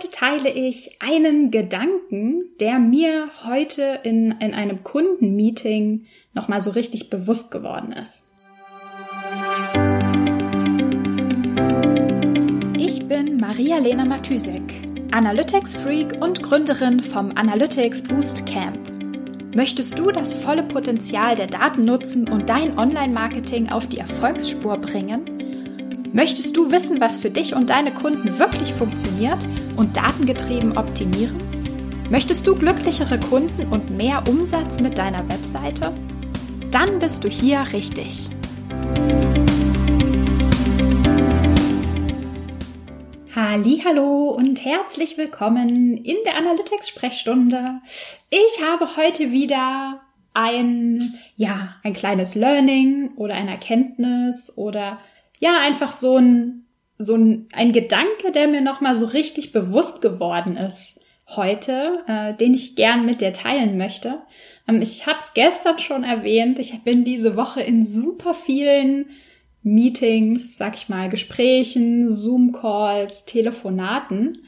[0.00, 7.10] Heute teile ich einen Gedanken, der mir heute in, in einem Kundenmeeting nochmal so richtig
[7.10, 8.32] bewusst geworden ist.
[12.78, 14.62] Ich bin Maria-Lena Matysek,
[15.10, 18.78] Analytics-Freak und Gründerin vom Analytics Boost Camp.
[19.54, 25.39] Möchtest du das volle Potenzial der Daten nutzen und dein Online-Marketing auf die Erfolgsspur bringen?
[26.12, 29.46] Möchtest du wissen, was für dich und deine Kunden wirklich funktioniert
[29.76, 31.38] und datengetrieben optimieren?
[32.10, 35.94] Möchtest du glücklichere Kunden und mehr Umsatz mit deiner Webseite?
[36.72, 38.28] Dann bist du hier richtig.
[43.32, 47.80] Hallo und herzlich willkommen in der Analytics Sprechstunde.
[48.30, 50.00] Ich habe heute wieder
[50.34, 54.98] ein ja, ein kleines Learning oder eine Erkenntnis oder
[55.40, 56.66] ja, einfach so ein,
[56.98, 61.00] so ein, ein Gedanke, der mir nochmal so richtig bewusst geworden ist
[61.34, 64.20] heute, äh, den ich gern mit dir teilen möchte.
[64.68, 66.58] Ähm, ich habe es gestern schon erwähnt.
[66.58, 69.06] Ich bin diese Woche in super vielen
[69.62, 74.44] Meetings, sag ich mal, Gesprächen, Zoom-Calls, Telefonaten.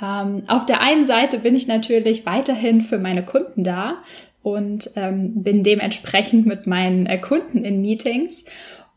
[0.00, 4.02] Ähm, auf der einen Seite bin ich natürlich weiterhin für meine Kunden da
[4.42, 8.44] und ähm, bin dementsprechend mit meinen äh, Kunden in Meetings.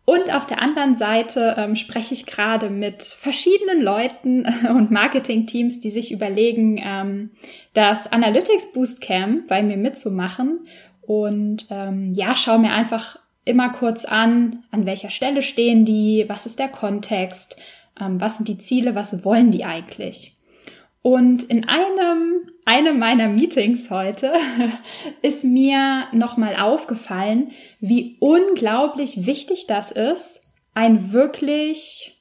[0.06, 5.92] Und auf der anderen Seite ähm, spreche ich gerade mit verschiedenen Leuten und Marketing-Teams, die
[5.92, 7.31] sich überlegen, ähm,
[7.73, 10.67] das Analytics Boost Camp bei mir mitzumachen.
[11.02, 16.45] Und ähm, ja, schau mir einfach immer kurz an, an welcher Stelle stehen die, was
[16.45, 17.59] ist der Kontext,
[18.00, 20.34] ähm, was sind die Ziele, was wollen die eigentlich.
[21.06, 24.34] Und in einem, einem meiner Meetings heute
[25.22, 32.20] ist mir nochmal aufgefallen, wie unglaublich wichtig das ist, ein wirklich,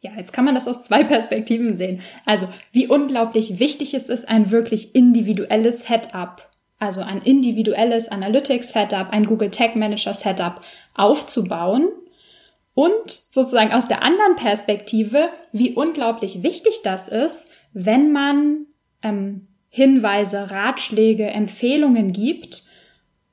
[0.00, 2.00] ja, jetzt kann man das aus zwei Perspektiven sehen.
[2.24, 6.42] Also, wie unglaublich wichtig es ist, ein wirklich individuelles Setup,
[6.80, 10.60] also ein individuelles Analytics Setup, ein Google Tag Manager Setup
[10.96, 11.86] aufzubauen.
[12.74, 18.64] Und sozusagen aus der anderen Perspektive, wie unglaublich wichtig das ist, wenn man
[19.02, 22.64] ähm, Hinweise, Ratschläge, Empfehlungen gibt,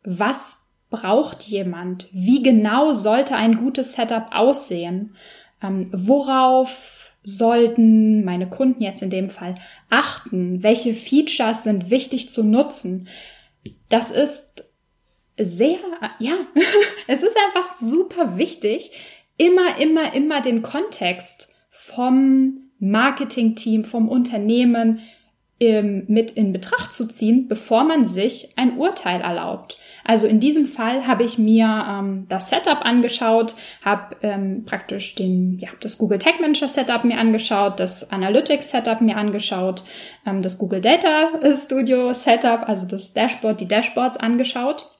[0.03, 2.09] was braucht jemand?
[2.11, 5.15] Wie genau sollte ein gutes Setup aussehen?
[5.61, 9.55] Ähm, worauf sollten meine Kunden jetzt in dem Fall
[9.89, 10.61] achten?
[10.61, 13.07] Welche Features sind wichtig zu nutzen?
[13.87, 14.75] Das ist
[15.37, 15.79] sehr,
[16.19, 16.35] ja,
[17.07, 18.91] es ist einfach super wichtig,
[19.37, 24.99] immer, immer, immer den Kontext vom Marketingteam, vom Unternehmen
[25.59, 29.79] ähm, mit in Betracht zu ziehen, bevor man sich ein Urteil erlaubt.
[30.03, 35.59] Also in diesem Fall habe ich mir ähm, das Setup angeschaut, habe ähm, praktisch den,
[35.59, 39.83] ja, das Google Tag Manager Setup mir angeschaut, das Analytics Setup mir angeschaut,
[40.25, 44.92] ähm, das Google Data Studio Setup, also das Dashboard, die Dashboards angeschaut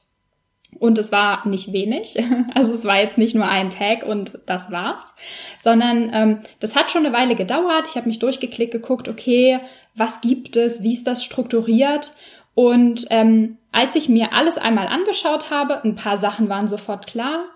[0.78, 2.16] und es war nicht wenig.
[2.54, 5.14] Also es war jetzt nicht nur ein Tag und das war's,
[5.58, 7.86] sondern ähm, das hat schon eine Weile gedauert.
[7.88, 9.58] Ich habe mich durchgeklickt, geguckt, okay,
[9.94, 12.14] was gibt es, wie ist das strukturiert?
[12.54, 17.46] Und ähm, als ich mir alles einmal angeschaut habe, ein paar Sachen waren sofort klar,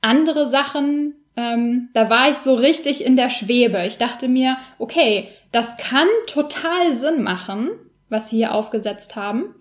[0.00, 3.84] andere Sachen, ähm, da war ich so richtig in der Schwebe.
[3.86, 7.70] Ich dachte mir, okay, das kann total Sinn machen,
[8.08, 9.54] was sie hier aufgesetzt haben.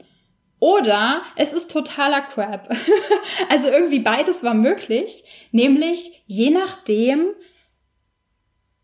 [0.61, 2.69] Oder es ist totaler Crap.
[3.49, 7.31] also irgendwie beides war möglich, nämlich je nachdem,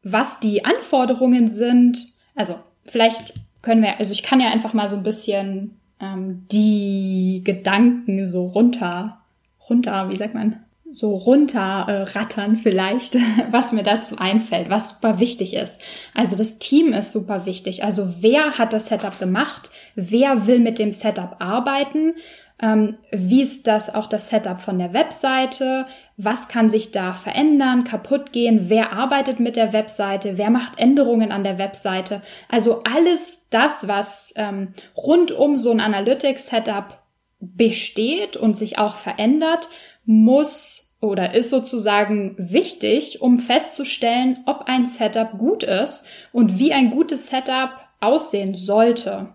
[0.01, 2.03] was die Anforderungen sind.
[2.33, 2.55] Also
[2.87, 8.25] vielleicht können wir, also ich kann ja einfach mal so ein bisschen ähm, die Gedanken
[8.25, 9.21] so runter,
[9.69, 13.17] runter, wie sagt man, so runterrattern äh, vielleicht,
[13.51, 15.81] was mir dazu einfällt, was super wichtig ist.
[16.13, 17.83] Also das Team ist super wichtig.
[17.83, 19.71] Also wer hat das Setup gemacht?
[19.95, 22.15] Wer will mit dem Setup arbeiten?
[22.59, 25.85] Ähm, wie ist das auch das Setup von der Webseite?
[26.15, 28.69] Was kann sich da verändern, kaputt gehen?
[28.69, 30.37] Wer arbeitet mit der Webseite?
[30.39, 32.23] Wer macht Änderungen an der Webseite?
[32.49, 36.97] Also alles das, was ähm, rund um so ein Analytics-Setup
[37.40, 39.69] besteht und sich auch verändert,
[40.07, 46.89] muss oder ist sozusagen wichtig, um festzustellen, ob ein Setup gut ist und wie ein
[46.89, 47.69] gutes Setup
[47.99, 49.33] aussehen sollte.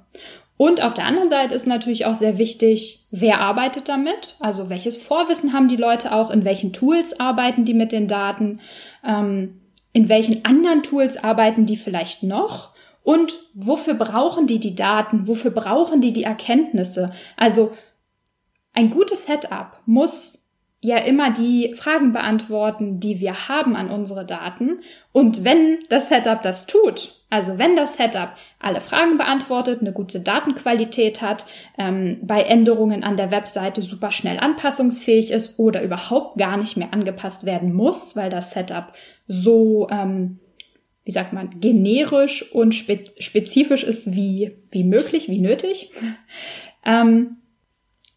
[0.57, 5.01] Und auf der anderen Seite ist natürlich auch sehr wichtig, wer arbeitet damit, also welches
[5.01, 8.61] Vorwissen haben die Leute auch, in welchen Tools arbeiten die mit den Daten,
[9.07, 9.61] ähm,
[9.93, 12.73] in welchen anderen Tools arbeiten die vielleicht noch?
[13.03, 17.13] Und wofür brauchen die die Daten, wofür brauchen die die Erkenntnisse.
[17.37, 17.73] Also
[18.73, 20.42] ein gutes Setup muss
[20.83, 24.81] ja immer die Fragen beantworten, die wir haben an unsere Daten.
[25.13, 30.21] Und wenn das Setup das tut, Also wenn das Setup alle Fragen beantwortet, eine gute
[30.21, 31.47] Datenqualität hat,
[31.79, 36.93] ähm, bei Änderungen an der Webseite super schnell anpassungsfähig ist oder überhaupt gar nicht mehr
[36.93, 38.93] angepasst werden muss, weil das Setup
[39.27, 40.41] so, ähm,
[41.05, 45.91] wie sagt man, generisch und spe spezifisch ist wie, wie möglich, wie nötig,
[46.85, 47.39] ähm,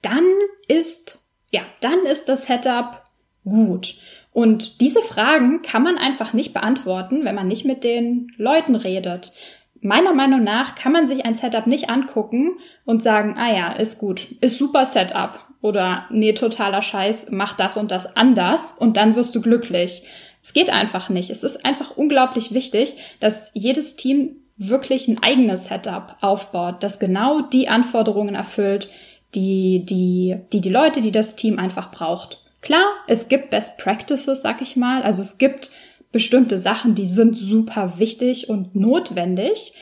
[0.01, 0.25] dann
[0.67, 1.24] ist,
[1.55, 3.01] ja, dann ist das Setup
[3.45, 3.95] gut.
[4.33, 9.31] Und diese Fragen kann man einfach nicht beantworten, wenn man nicht mit den Leuten redet.
[9.79, 13.99] Meiner Meinung nach kann man sich ein Setup nicht angucken und sagen, ah ja, ist
[13.99, 19.15] gut, ist super Setup oder nee, totaler Scheiß, mach das und das anders und dann
[19.15, 20.03] wirst du glücklich.
[20.43, 21.29] Es geht einfach nicht.
[21.29, 27.41] Es ist einfach unglaublich wichtig, dass jedes Team wirklich ein eigenes Setup aufbaut, das genau
[27.41, 28.89] die Anforderungen erfüllt,
[29.35, 32.41] die die, die, die Leute, die das Team einfach braucht.
[32.61, 35.03] Klar, es gibt Best Practices, sag ich mal.
[35.03, 35.69] Also es gibt
[36.11, 39.73] bestimmte Sachen, die sind super wichtig und notwendig.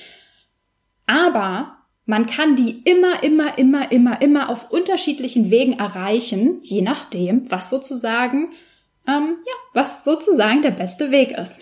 [1.05, 7.49] Aber man kann die immer, immer, immer, immer, immer auf unterschiedlichen Wegen erreichen, je nachdem,
[7.49, 8.51] was sozusagen,
[9.07, 11.61] ähm, ja, was sozusagen der beste Weg ist.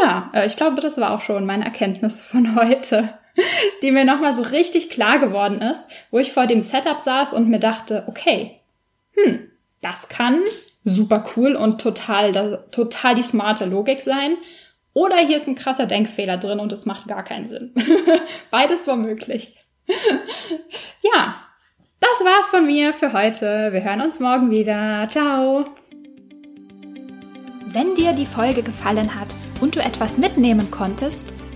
[0.00, 3.18] Ja, äh, ich glaube, das war auch schon meine Erkenntnis von heute,
[3.82, 7.48] die mir nochmal so richtig klar geworden ist, wo ich vor dem Setup saß und
[7.48, 8.60] mir dachte, okay,
[9.14, 9.50] hm,
[9.82, 10.40] das kann
[10.84, 14.36] super cool und total, total die smarte Logik sein.
[14.92, 17.74] Oder hier ist ein krasser Denkfehler drin und es macht gar keinen Sinn.
[18.50, 19.54] Beides war möglich.
[19.86, 21.36] ja,
[22.00, 23.72] das war's von mir für heute.
[23.72, 25.06] Wir hören uns morgen wieder.
[25.10, 25.64] Ciao.
[27.66, 31.34] Wenn dir die Folge gefallen hat und du etwas mitnehmen konntest,